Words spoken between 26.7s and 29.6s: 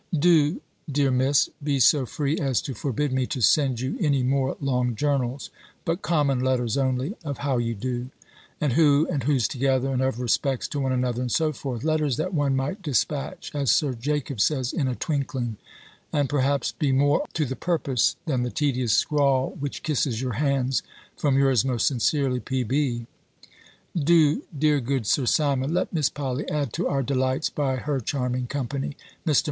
to our delights, by her charming company. Mr.